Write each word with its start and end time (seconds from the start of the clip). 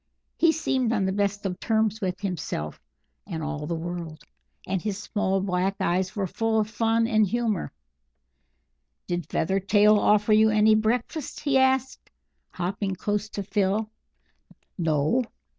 He 0.35 0.51
seemed 0.51 0.91
on 0.93 1.05
the 1.05 1.11
best 1.11 1.45
of 1.45 1.59
terms 1.59 2.01
with 2.01 2.21
himself 2.21 2.81
and 3.27 3.43
all 3.43 3.67
the 3.67 3.75
world, 3.75 4.23
and 4.65 4.81
his 4.81 4.97
small 4.97 5.41
black 5.41 5.75
eyes 5.79 6.15
were 6.15 6.25
full 6.25 6.59
of 6.59 6.67
fun 6.71 7.05
and 7.05 7.27
humour. 7.27 7.71
"Did 9.05 9.29
Feathertail 9.29 9.99
offer 9.99 10.33
you 10.33 10.49
any 10.49 10.73
breakfast?" 10.73 11.41
he 11.41 11.55
asked, 11.55 12.09
hopping 12.49 12.95
close 12.95 13.29
to 13.29 13.43
Phil. 13.43 13.91
"No." 14.75 15.21